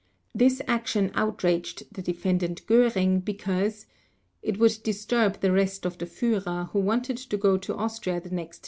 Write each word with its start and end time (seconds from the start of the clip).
This 0.33 0.63
action 0.67 1.11
outraged 1.13 1.83
the 1.93 2.01
Defendant 2.01 2.65
Göring, 2.65 3.23
because 3.23 3.85
"it 4.41 4.57
would 4.57 4.79
disturb 4.81 5.41
the 5.41 5.51
rest 5.51 5.85
of 5.85 5.99
the 5.99 6.07
Führer, 6.07 6.71
who 6.71 6.79
wanted 6.79 7.17
to 7.17 7.37
go 7.37 7.55
to 7.59 7.75
Austria 7.75 8.19
the 8.19 8.31
next 8.31 8.57
day". 8.57 8.59